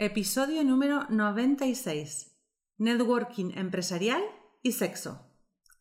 [0.00, 2.30] Episodio número 96.
[2.76, 4.22] Networking empresarial
[4.62, 5.26] y sexo.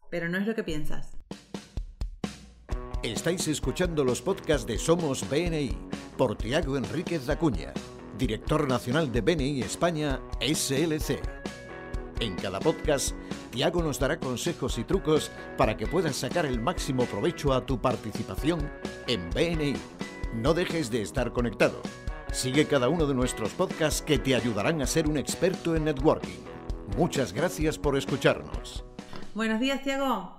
[0.09, 1.19] Pero no es lo que piensas.
[3.03, 5.77] Estáis escuchando los podcasts de Somos BNI
[6.17, 7.75] por Tiago Enríquez Acuña,
[8.17, 11.21] director nacional de BNI España SLC.
[12.19, 13.15] En cada podcast,
[13.51, 15.29] Tiago nos dará consejos y trucos
[15.59, 18.67] para que puedas sacar el máximo provecho a tu participación
[19.05, 19.75] en BNI.
[20.33, 21.83] No dejes de estar conectado.
[22.31, 26.43] Sigue cada uno de nuestros podcasts que te ayudarán a ser un experto en networking.
[26.97, 28.85] Muchas gracias por escucharnos.
[29.33, 30.37] Buenos días, Tiago.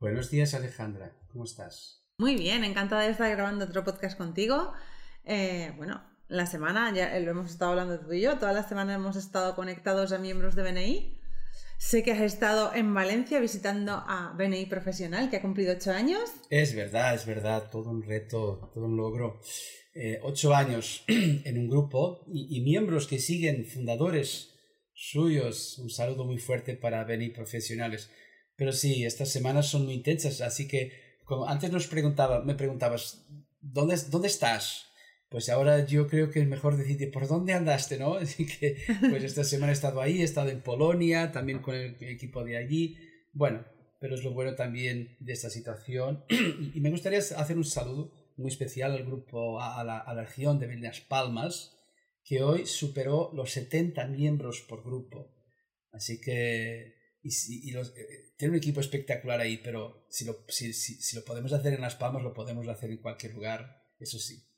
[0.00, 1.16] Buenos días, Alejandra.
[1.28, 2.04] ¿Cómo estás?
[2.18, 4.72] Muy bien, encantada de estar grabando otro podcast contigo.
[5.24, 8.94] Eh, bueno, la semana, ya lo hemos estado hablando tú y yo, toda la semana
[8.94, 11.20] hemos estado conectados a miembros de BNI.
[11.78, 16.30] Sé que has estado en Valencia visitando a BNI Profesional, que ha cumplido ocho años.
[16.50, 19.40] Es verdad, es verdad, todo un reto, todo un logro.
[19.94, 24.54] Eh, ocho años en un grupo y, y, miembros que siguen, fundadores
[24.92, 25.78] suyos.
[25.78, 28.10] Un saludo muy fuerte para BNI Profesionales.
[28.56, 30.92] Pero sí, estas semanas son muy intensas, así que
[31.24, 33.26] como antes nos preguntaba, me preguntabas,
[33.60, 34.86] ¿dónde, ¿dónde estás?
[35.34, 38.14] Pues ahora yo creo que es mejor decirte por dónde andaste, ¿no?
[38.22, 41.96] Así que, pues esta semana he estado ahí, he estado en Polonia, también con el
[42.02, 42.96] equipo de allí.
[43.32, 43.64] Bueno,
[43.98, 46.24] pero es lo bueno también de esta situación.
[46.72, 50.60] Y me gustaría hacer un saludo muy especial al grupo, a la, a la región
[50.60, 51.76] de Las Palmas,
[52.22, 55.34] que hoy superó los 70 miembros por grupo.
[55.90, 57.30] Así que, y,
[57.68, 61.24] y los, eh, tiene un equipo espectacular ahí, pero si lo, si, si, si lo
[61.24, 64.53] podemos hacer en Las Palmas, lo podemos hacer en cualquier lugar, eso sí.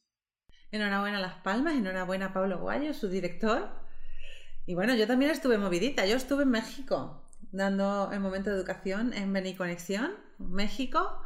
[0.72, 3.68] Enhorabuena a Las Palmas, enhorabuena a Pablo Guayo, su director.
[4.66, 9.12] Y bueno, yo también estuve movidita, yo estuve en México, dando el momento de educación
[9.12, 11.22] en Beni Conexión, México,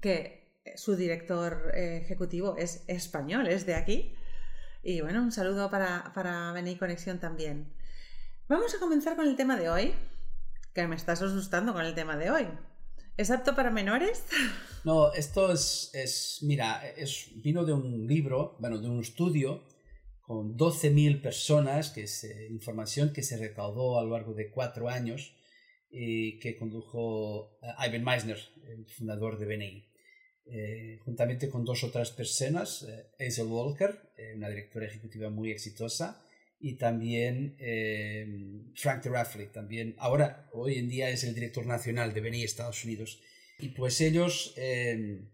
[0.00, 0.44] que
[0.76, 4.14] su director eh, ejecutivo es español, es de aquí.
[4.82, 7.72] Y bueno, un saludo para, para Beni Conexión también.
[8.48, 9.94] Vamos a comenzar con el tema de hoy,
[10.74, 12.48] que me estás asustando con el tema de hoy.
[13.16, 14.24] ¿Es apto para menores?
[14.84, 19.64] No, esto es, es mira, es, vino de un libro, bueno, de un estudio
[20.20, 24.88] con 12.000 personas, que es eh, información que se recaudó a lo largo de cuatro
[24.88, 25.34] años
[25.90, 29.94] y que condujo uh, Ivan Meisner, el fundador de BNI.
[30.46, 36.22] Eh, juntamente con dos otras personas, eh, Hazel Walker, eh, una directora ejecutiva muy exitosa,
[36.64, 38.26] y también eh,
[38.74, 43.20] Frank Terafli, también ahora, hoy en día es el director nacional de BNI Estados Unidos.
[43.58, 45.28] Y pues ellos eh,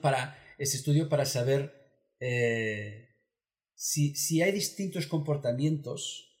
[0.00, 1.74] para este estudio para saber
[2.20, 3.10] eh,
[3.74, 6.40] si, si hay distintos comportamientos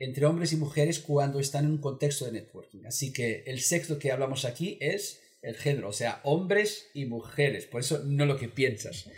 [0.00, 2.84] entre hombres y mujeres cuando están en un contexto de networking.
[2.84, 7.66] Así que el sexo que hablamos aquí es el género, o sea, hombres y mujeres,
[7.66, 9.08] por eso no lo que piensas.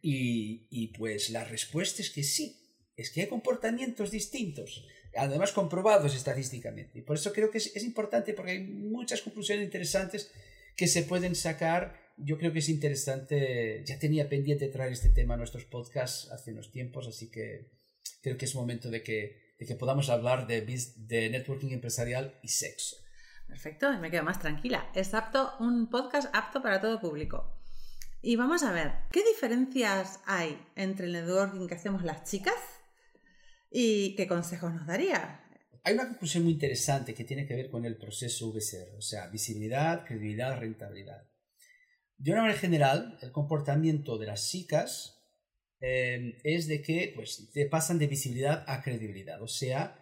[0.00, 2.61] Y, y pues la respuesta es que sí,
[3.02, 4.86] es que hay comportamientos distintos,
[5.16, 6.98] además comprobados estadísticamente.
[6.98, 10.30] Y por eso creo que es, importante, porque hay muchas conclusiones interesantes
[10.76, 12.00] que se pueden sacar.
[12.16, 16.52] Yo creo que es interesante, ya tenía pendiente traer este tema a nuestros podcasts hace
[16.52, 17.70] unos tiempos, así que
[18.22, 22.48] creo que es momento de que, de que podamos hablar de, de networking empresarial y
[22.48, 22.96] sexo.
[23.46, 24.90] Perfecto, me quedo más tranquila.
[24.94, 27.58] Es apto, un podcast apto para todo público.
[28.22, 32.54] Y vamos a ver, ¿qué diferencias hay entre el networking que hacemos las chicas
[33.72, 35.40] ¿Y qué consejos nos daría?
[35.82, 39.28] Hay una conclusión muy interesante que tiene que ver con el proceso VCR, o sea,
[39.28, 41.26] visibilidad, credibilidad, rentabilidad.
[42.18, 45.24] De una manera general, el comportamiento de las chicas
[45.80, 49.98] eh, es de que pues, pasan de visibilidad a credibilidad, o sea,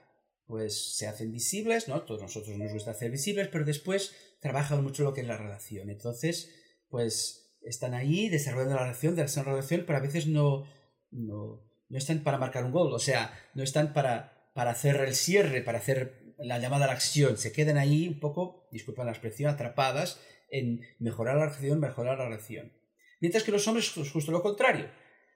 [0.47, 2.03] pues se hacen visibles, ¿no?
[2.03, 5.91] Todos nosotros nos gusta hacer visibles, pero después trabajan mucho lo que es la relación.
[5.91, 6.51] Entonces,
[6.89, 10.65] pues están ahí desarrollando la relación, desarrollando la relación, pero a veces no,
[11.13, 15.15] no, no están para marcar un gol, o sea, no están para, para hacer el
[15.15, 19.13] cierre, para hacer la llamada a la acción, se quedan ahí un poco, disculpen la
[19.13, 20.21] expresión, atrapadas
[20.51, 22.73] en mejorar la relación, mejorar la relación.
[23.21, 24.89] Mientras que los hombres es justo lo contrario,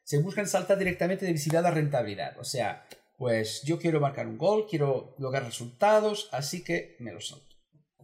[0.05, 2.87] se buscan saltar directamente de visibilidad a rentabilidad, o sea,
[3.19, 7.55] pues yo quiero marcar un gol, quiero lograr resultados, así que me lo salto.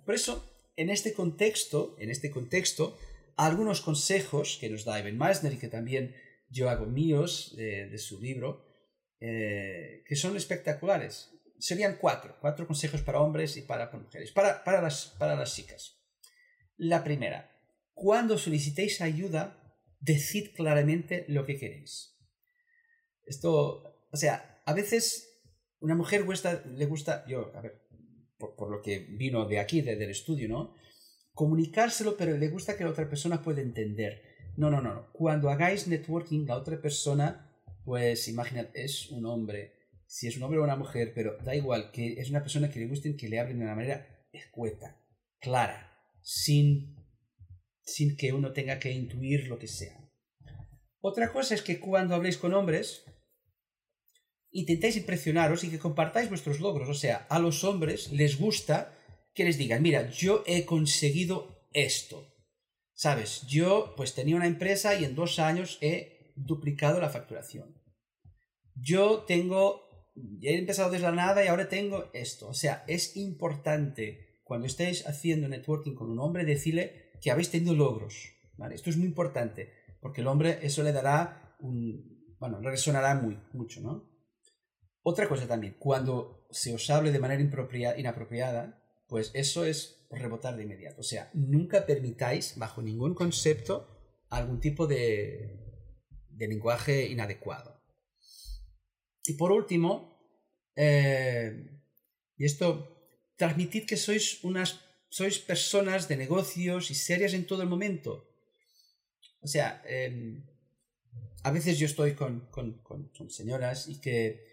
[0.04, 0.44] Por eso,
[0.76, 2.96] en este contexto, en este contexto,
[3.36, 6.14] algunos consejos que nos da Ivan Meisner y que también
[6.50, 8.66] yo hago míos de, su libro,
[9.20, 11.30] eh, que son espectaculares.
[11.58, 15.98] Serían cuatro, cuatro consejos para hombres y para mujeres, para, para, las, para las chicas.
[16.76, 17.50] La primera,
[17.94, 22.16] cuando solicitéis ayuda, decid claramente lo que queréis.
[23.26, 25.30] Esto, o sea, a veces
[25.80, 27.86] una mujer gusta, le gusta, yo, a ver,
[28.38, 30.74] por, por lo que vino de aquí, de, del estudio, ¿no?
[31.32, 34.29] Comunicárselo, pero le gusta que la otra persona pueda entender.
[34.60, 35.10] No, no, no.
[35.12, 37.26] Cuando hagáis networking, la otra persona,
[37.84, 39.80] pues imaginad, es un hombre
[40.12, 42.80] si es un hombre o una mujer, pero da igual, que es una persona que
[42.80, 45.00] le gusten que le hablen de una manera escueta,
[45.40, 45.88] clara,
[46.20, 46.96] sin,
[47.82, 49.96] sin que uno tenga que intuir lo que sea.
[51.00, 53.04] Otra cosa es que cuando habléis con hombres,
[54.50, 56.88] intentáis impresionaros y que compartáis vuestros logros.
[56.88, 58.98] O sea, a los hombres les gusta
[59.32, 62.29] que les digan, mira, yo he conseguido esto.
[63.00, 63.46] ¿Sabes?
[63.46, 67.80] Yo pues tenía una empresa y en dos años he duplicado la facturación.
[68.74, 70.12] Yo tengo,
[70.42, 72.48] he empezado desde la nada y ahora tengo esto.
[72.48, 77.72] O sea, es importante cuando estéis haciendo networking con un hombre decirle que habéis tenido
[77.72, 78.34] logros.
[78.58, 78.74] ¿vale?
[78.74, 83.80] Esto es muy importante porque el hombre eso le dará un, bueno, resonará muy, mucho,
[83.80, 84.10] ¿no?
[85.02, 87.40] Otra cosa también, cuando se os hable de manera
[87.96, 88.79] inapropiada,
[89.10, 91.00] pues eso es rebotar de inmediato.
[91.00, 95.58] O sea, nunca permitáis, bajo ningún concepto, algún tipo de,
[96.28, 97.82] de lenguaje inadecuado.
[99.24, 100.16] Y por último,
[100.76, 101.82] eh,
[102.38, 102.96] y esto,
[103.36, 104.80] transmitid que sois unas
[105.10, 108.30] sois personas de negocios y serias en todo el momento.
[109.42, 110.46] O sea, em,
[111.42, 114.46] a veces yo estoy con, con, con, señoras y que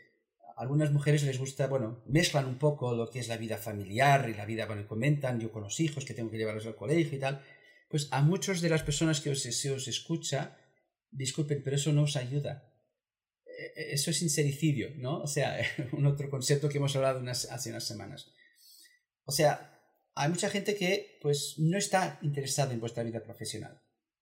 [0.57, 4.33] algunas mujeres les gusta, bueno, mezclan un poco lo que es la vida familiar y
[4.33, 7.21] la vida, bueno, comentan yo con los hijos que tengo que llevarlos al colegio y
[7.21, 7.44] tal.
[7.89, 10.57] Pues a muchas de las personas que os, se os escucha,
[11.12, 12.74] disculpen, pero eso no os ayuda.
[13.45, 15.21] E, e, eso es sincericidio, ¿no?
[15.21, 15.59] O sea,
[15.94, 18.33] un otro concepto que hemos hablado hace unas semanas.
[19.25, 19.80] O sea,
[20.15, 23.80] hay mucha gente que pues no está interesada en vuestra vida profesional.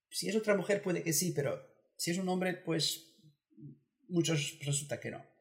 [0.09, 1.65] Si es otra mujer puede que sí, pero
[1.95, 3.15] si es un hombre, pues
[4.09, 5.34] muchos resulta que no.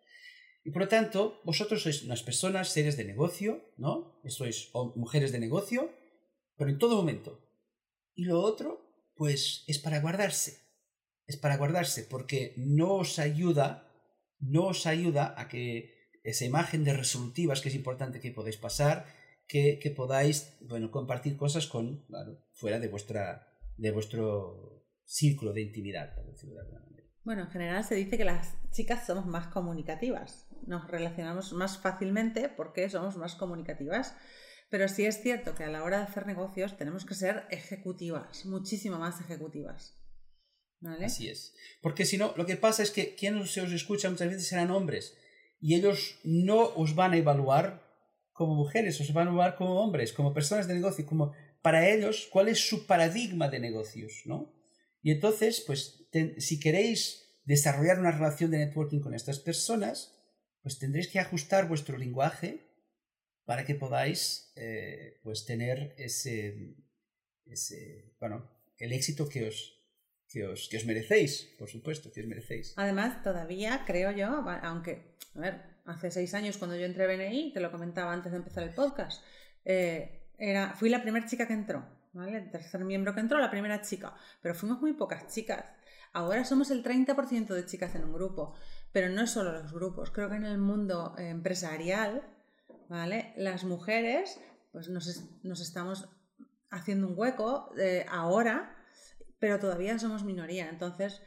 [0.64, 4.20] Y por lo tanto, vosotros sois unas personas, seres de negocio, ¿no?
[4.26, 5.93] Sois mujeres de negocio,
[6.56, 7.44] pero en todo momento.
[8.14, 8.81] Y lo otro,
[9.14, 10.64] pues es para guardarse.
[11.26, 13.93] Es para guardarse, porque no os ayuda,
[14.40, 19.06] no os ayuda a que esa imagen de resolutivas que es importante que podéis pasar,
[19.46, 22.06] que, que podáis, bueno, compartir cosas con,
[22.52, 26.14] fuera de vuestra de vuestro círculo de intimidad,
[27.25, 32.49] Bueno, en general se dice que las chicas somos más comunicativas, nos relacionamos más fácilmente
[32.49, 34.16] porque somos más comunicativas,
[34.70, 38.44] pero sí es cierto que a la hora de hacer negocios tenemos que ser ejecutivas,
[38.46, 40.00] muchísimo más ejecutivas.
[40.81, 41.06] ¿Vale?
[41.06, 41.55] Así es.
[41.81, 44.70] Porque si no, lo que pasa es que quien se os escucha muchas veces serán
[44.70, 45.16] hombres
[45.61, 47.82] y ellos no os van a evaluar
[48.32, 51.32] como mujeres, os van a evaluar como hombres, como personas de negocio, como
[51.62, 54.52] para ellos cuál es su paradigma de negocios, ¿no?
[55.02, 56.06] Y entonces, pues,
[56.38, 60.14] si queréis desarrollar una relación de networking con estas personas,
[60.64, 62.66] pues tendréis que ajustar vuestro lenguaje
[63.44, 66.75] para que podáis, eh, pues, tener ese,
[67.44, 69.78] ese, bueno, el éxito que os,
[70.26, 72.72] que os, que os merecéis, por supuesto, que os merecéis.
[72.76, 74.26] Además, todavía creo yo,
[74.62, 78.32] aunque, a ver, hace seis años cuando yo entré a BNI, te lo comentaba antes
[78.32, 79.22] de empezar el podcast,
[79.67, 81.84] eh, era, fui la primera chica que entró,
[82.14, 82.38] ¿vale?
[82.38, 84.14] El tercer miembro que entró, la primera chica.
[84.40, 85.67] Pero fuimos muy pocas chicas.
[86.14, 88.55] Ahora somos el 30% de chicas en un grupo.
[88.94, 90.11] Pero no es solo los grupos.
[90.11, 92.23] Creo que en el mundo empresarial,
[92.88, 93.35] ¿vale?
[93.37, 94.41] Las mujeres,
[94.73, 96.08] pues nos, nos estamos
[96.70, 98.76] haciendo un hueco eh, ahora,
[99.41, 100.70] pero todavía somos minoría.
[100.70, 101.23] Entonces,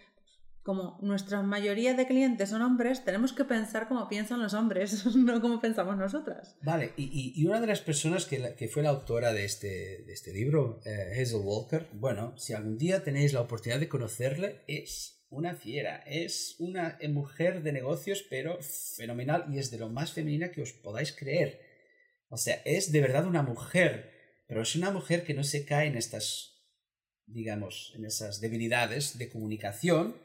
[0.63, 5.41] como nuestra mayoría de clientes son hombres, tenemos que pensar como piensan los hombres, no
[5.41, 6.55] como pensamos nosotras.
[6.61, 10.13] Vale, y, y una de las personas que, que, fue la autora de este, de
[10.13, 15.16] este libro, eh, Hazel Walker, bueno, si algún día tenéis la oportunidad de conocerle, es
[15.29, 20.51] una fiera, es una mujer de negocios, pero fenomenal y es de lo más femenina
[20.51, 21.59] que os podáis creer.
[22.29, 24.11] O sea, es de verdad una mujer,
[24.47, 26.63] pero es una mujer que no se cae en estas,
[27.25, 30.15] digamos, en esas debilidades de comunicación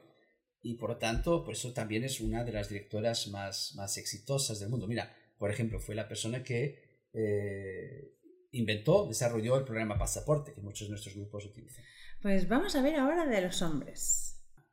[0.62, 4.60] y por lo tanto, por eso también es una de las directoras más, más exitosas
[4.60, 4.86] del mundo.
[4.86, 8.16] Mira, por ejemplo, fue la persona que eh,
[8.52, 11.84] inventó, desarrolló el programa Pasaporte, que muchos de nuestros grupos utilizan.
[12.20, 14.31] Pues vamos a ver ahora de los hombres.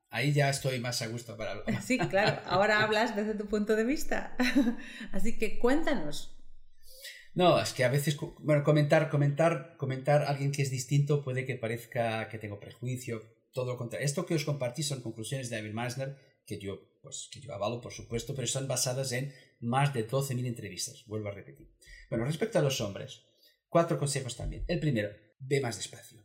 [0.09, 1.81] Ahí ya estoy más a gusto para hablar.
[1.83, 4.35] Sí, claro, ahora hablas desde tu punto de vista.
[5.11, 6.35] Así que cuéntanos.
[7.35, 11.45] No, es que a veces, bueno, comentar, comentar, comentar a alguien que es distinto puede
[11.45, 13.21] que parezca que tengo prejuicio,
[13.53, 14.05] todo lo contrario.
[14.05, 17.79] Esto que os compartí son conclusiones de David Meissner que yo, pues, que yo avalo,
[17.79, 21.05] por supuesto, pero son basadas en más de 12.000 entrevistas.
[21.05, 21.71] Vuelvo a repetir.
[22.09, 23.25] Bueno, respecto a los hombres,
[23.67, 24.65] cuatro consejos también.
[24.67, 26.23] El primero, ve más despacio.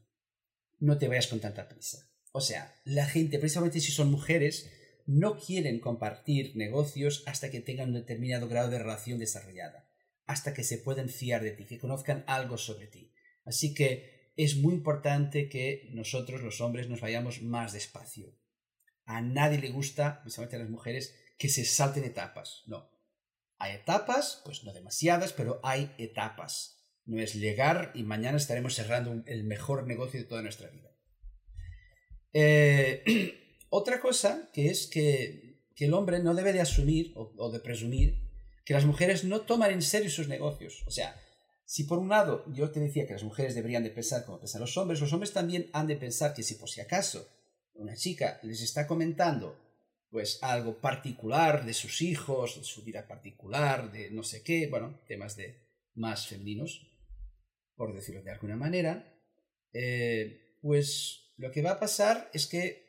[0.81, 2.14] No te vayas con tanta prisa.
[2.37, 4.69] O sea, la gente, precisamente si son mujeres,
[5.07, 9.89] no quieren compartir negocios hasta que tengan un determinado grado de relación desarrollada,
[10.27, 13.15] hasta que se puedan fiar de ti, que conozcan algo sobre ti.
[13.45, 18.37] Así que es muy importante que nosotros los hombres nos vayamos más despacio.
[19.05, 22.65] A nadie le gusta, especialmente a las mujeres, que se salten etapas.
[22.67, 22.91] No.
[23.59, 26.85] Hay etapas, pues no demasiadas, pero hay etapas.
[27.05, 30.94] No es llegar y mañana estaremos cerrando el mejor negocio de toda nuestra vida.
[32.35, 33.05] Eh,
[33.71, 38.17] otra cosa que es que, el hombre no debe de asumir o, de presumir
[38.65, 40.83] que las mujeres no toman en serio sus negocios.
[40.87, 41.21] O sea,
[41.65, 44.61] si por un lado yo te decía que las mujeres deberían de pensar como piensan
[44.61, 47.29] los hombres, los hombres también han de pensar que si por si acaso
[47.75, 49.59] una chica les está comentando
[50.11, 55.01] pues algo particular de sus hijos, de su vida particular, de no sé qué, bueno,
[55.09, 55.59] temas de
[55.95, 56.87] más femeninos,
[57.75, 59.13] por decirlo de alguna manera,
[59.73, 62.85] eh, pues lo que va a pasar es que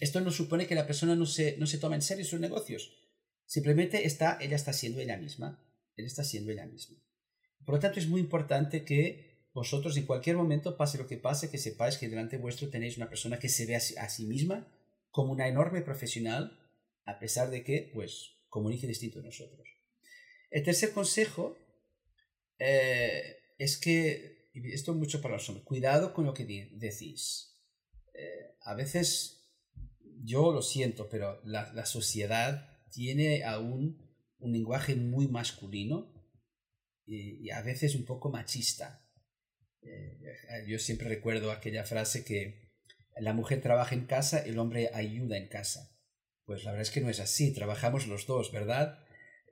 [0.00, 2.92] esto no supone que la persona no se, no se toma en serio sus negocios.
[3.46, 5.62] Simplemente está, ella está siendo ella misma.
[5.96, 6.98] Él está siendo ella misma.
[7.64, 9.26] Por lo tanto, es muy importante que
[9.56, 13.08] vosotros en cualquier momento, pase lo que pase, que sepáis que delante vuestro tenéis una
[13.08, 14.70] persona que se ve a sí, misma
[15.10, 16.60] como una enorme profesional,
[17.06, 19.66] a pesar de que, pues, comunique distinto de nosotros.
[20.50, 21.56] El tercer consejo
[22.58, 27.56] eh, es que, esto es mucho para los hombres, cuidado con lo que decís.
[28.14, 29.48] Eh, a veces,
[30.22, 34.02] yo lo siento, pero la, sociedad tiene aún
[34.38, 36.12] un lenguaje muy masculino
[37.04, 39.06] y, a veces un poco machista.
[39.82, 40.18] Eh,
[40.66, 42.72] yo siempre recuerdo aquella frase que
[43.18, 45.96] la mujer trabaja en casa, el hombre ayuda en casa.
[46.44, 49.05] Pues la verdad es que no es así, trabajamos los dos, ¿verdad?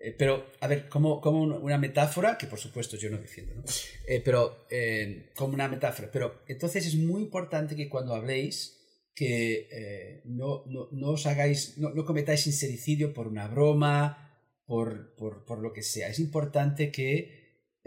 [0.05, 3.65] Eh, pero, a ver, como, como una metáfora, que por supuesto yo no defiendo, ¿no?
[4.07, 6.11] Eh, pero eh, como una metáfora.
[6.13, 8.79] Pero entonces es muy importante que cuando habléis,
[9.15, 15.61] que no, no, no, os hagáis, no, cometáis sincericidio por una broma, por, por, por
[15.61, 16.09] lo que sea.
[16.09, 17.81] Es importante que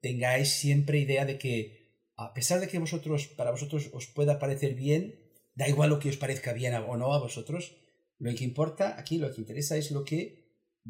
[0.00, 4.74] tengáis siempre idea de que, a pesar de que vosotros, para vosotros os pueda parecer
[4.74, 5.20] bien,
[5.54, 7.76] da igual lo que os parezca bien o no a vosotros,
[8.18, 10.40] lo que importa aquí, lo que interesa es lo que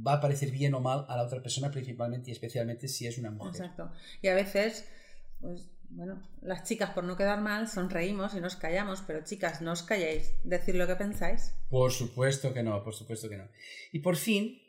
[0.07, 3.19] va a parecer bien o mal a la otra persona, principalmente y especialmente si es
[3.19, 3.51] una mujer.
[3.51, 3.93] Exacto.
[4.23, 4.89] Y a veces,
[5.41, 9.73] pues bueno, las chicas por no quedar mal sonreímos y nos callamos, pero chicas, no
[9.73, 11.53] os calléis, decir lo que pensáis.
[11.69, 13.49] Por supuesto que no, por supuesto que no.
[13.93, 14.61] Y por fin,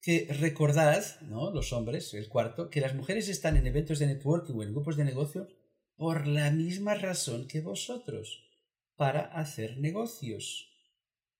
[0.00, 1.50] que recordad, ¿no?
[1.52, 4.96] Los hombres, el cuarto, que las mujeres están en eventos de networking o en grupos
[4.96, 5.48] de negocio
[5.96, 8.48] por la misma razón que vosotros,
[8.96, 10.66] para hacer negocios.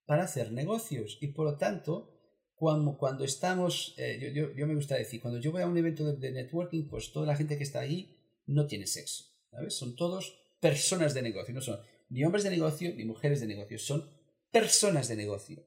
[0.04, 1.18] Para hacer negocios.
[1.20, 2.19] Y por lo tanto,
[2.60, 5.78] cuando, cuando estamos, eh, yo, yo, yo, me gusta decir, cuando yo voy a un
[5.78, 9.72] evento de, networking, pues toda la gente que está ahí no tiene sexo, ¿sabes?
[9.72, 13.78] Son todos personas de negocio, no son ni hombres de negocio ni mujeres de negocio,
[13.78, 14.10] son
[14.52, 15.64] personas de negocio.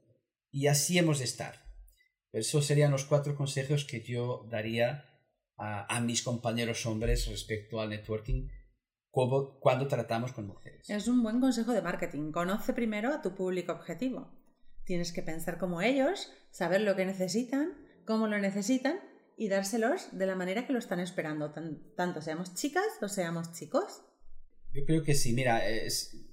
[0.51, 1.65] Y así hemos de estar.
[2.31, 5.03] Esos serían los cuatro consejos que yo daría
[5.57, 8.49] a, a mis compañeros hombres respecto al networking
[9.09, 10.87] cuando tratamos con mujeres.
[10.87, 12.31] Es un buen consejo de marketing.
[12.31, 14.42] Conoce primero a tu público objetivo.
[14.85, 17.73] Tienes que pensar como ellos, saber lo que necesitan,
[18.05, 18.99] cómo lo necesitan
[19.37, 21.53] y dárselos de la manera que lo están esperando,
[21.95, 24.03] tanto seamos chicas o seamos chicos.
[24.73, 25.61] Yo creo que sí, mira,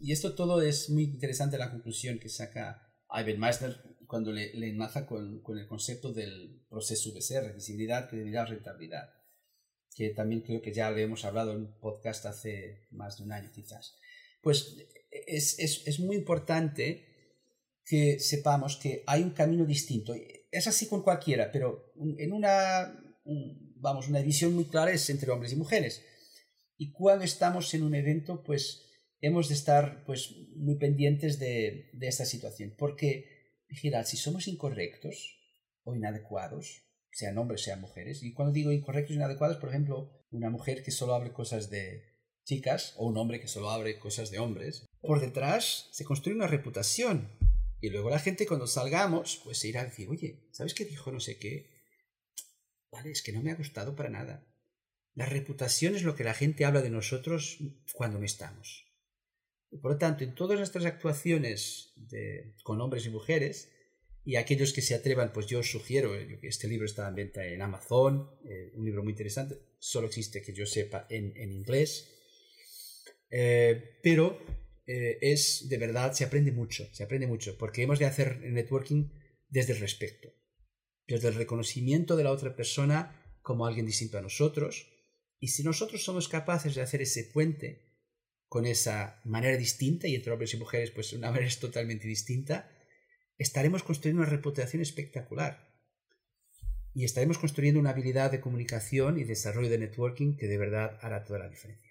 [0.00, 3.76] y esto todo es muy interesante la conclusión que saca Ivan Meissner
[4.06, 9.10] cuando le, le enlaza con, con, el concepto del proceso VCR, visibilidad, credibilidad, rentabilidad,
[9.94, 13.32] que también creo que ya lo hemos hablado en un podcast hace más de un
[13.32, 13.98] año quizás.
[14.42, 14.76] Pues
[15.10, 17.09] es, es, es muy importante
[17.90, 20.14] que sepamos que hay un camino distinto.
[20.52, 22.94] Es así con cualquiera, pero en una,
[23.74, 26.04] vamos, una división muy clara es entre hombres y mujeres.
[26.76, 28.86] Y cuando estamos en un evento, pues
[29.20, 32.76] hemos de estar pues, muy pendientes de, de esta situación.
[32.78, 33.24] Porque,
[33.82, 35.36] mirad, si somos incorrectos
[35.82, 40.48] o inadecuados, sean hombres, sean mujeres, y cuando digo incorrectos o inadecuados, por ejemplo, una
[40.48, 42.04] mujer que solo abre cosas de
[42.44, 46.46] chicas o un hombre que solo abre cosas de hombres, por detrás se construye una
[46.46, 47.32] reputación
[47.80, 51.10] y luego la gente cuando salgamos, pues se irá a decir, oye, ¿sabes qué dijo
[51.10, 51.70] no sé qué?
[52.90, 54.46] Vale, es que no me ha gustado para nada.
[55.14, 57.58] La reputación es lo que la gente habla de nosotros
[57.94, 58.86] cuando no estamos.
[59.70, 61.94] Y por lo tanto, en todas nuestras actuaciones
[62.62, 63.70] con hombres y mujeres,
[64.24, 67.44] y aquellos que se atrevan, pues yo os sugiero, eh, este libro está en venta
[67.44, 72.08] en Amazon, eh, un libro muy interesante, solo existe que yo sepa en, en inglés,
[73.30, 74.38] eh, pero
[74.92, 79.08] eh, es de verdad, se aprende mucho, se aprende mucho, porque hemos de hacer networking
[79.48, 80.34] desde el respeto,
[81.06, 84.88] desde el reconocimiento de la otra persona como alguien distinto a nosotros,
[85.38, 87.86] y si nosotros somos capaces de hacer ese puente
[88.48, 92.68] con esa manera distinta, y entre hombres y mujeres pues una manera es totalmente distinta,
[93.38, 95.70] estaremos construyendo una reputación espectacular.
[96.94, 101.22] Y estaremos construyendo una habilidad de comunicación y desarrollo de networking que de verdad hará
[101.22, 101.89] toda la diferencia.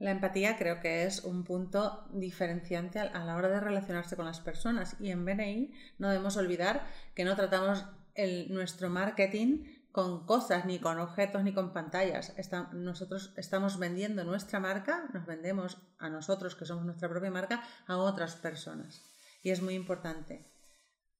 [0.00, 4.40] La empatía creo que es un punto diferenciante a la hora de relacionarse con las
[4.40, 10.64] personas y en BNI no debemos olvidar que no tratamos el, nuestro marketing con cosas,
[10.64, 12.32] ni con objetos, ni con pantallas.
[12.72, 17.98] nosotros estamos vendiendo nuestra marca, nos vendemos a nosotros, que somos nuestra propia marca, a
[17.98, 19.02] otras personas.
[19.42, 20.50] Y es muy importante.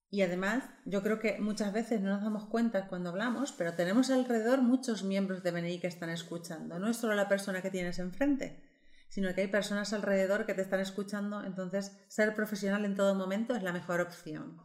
[0.08, 4.10] Y además, yo creo que muchas veces no nos damos cuenta cuando hablamos, pero tenemos
[4.10, 6.78] alrededor muchos miembros de BNI que están escuchando.
[6.78, 8.69] No es solo la persona que tienes enfrente,
[9.10, 11.44] sino que hay personas alrededor que te están escuchando.
[11.44, 14.56] Entonces, ser profesional en todo momento es la mejor opción.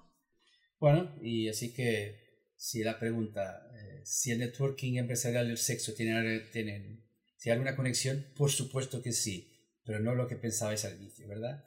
[0.80, 2.24] Bueno, y así que
[2.56, 7.04] si la pregunta, eh, si el networking empresarial y el sexo tienen, tienen,
[7.38, 9.52] si hay alguna conexión, por supuesto que sí,
[9.84, 11.66] pero no lo que pensabais al inicio, ¿verdad?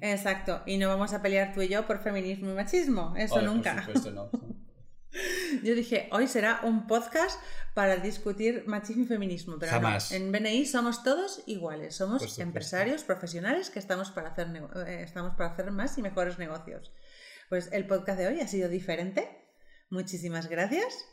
[0.00, 3.74] Exacto, y no vamos a pelear tú y yo por feminismo y machismo, eso nunca.
[3.74, 4.30] Por supuesto, no.
[5.62, 7.40] Yo dije, hoy será un podcast
[7.74, 10.12] para discutir machismo y feminismo, pero Jamás.
[10.12, 14.48] en BNI somos todos iguales, somos empresarios, profesionales que estamos para, hacer
[14.86, 16.92] eh, estamos para hacer más y mejores negocios.
[17.48, 19.28] Pues el podcast de hoy ha sido diferente.
[19.90, 21.06] Muchísimas gracias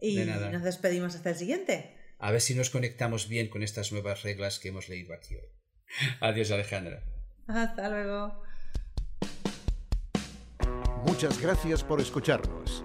[0.00, 1.96] y nos despedimos hasta el siguiente.
[2.18, 5.48] A ver si nos conectamos bien con estas nuevas reglas que hemos leído aquí hoy.
[6.20, 7.04] Adiós, Alejandra.
[7.46, 8.42] Hasta luego.
[11.06, 12.84] Muchas gracias por escucharnos.